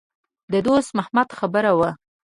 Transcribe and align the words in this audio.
د 0.51 0.53
دوست 0.67 0.89
محمد 0.97 1.27
خبره 1.39 1.71
وه. 1.79 1.89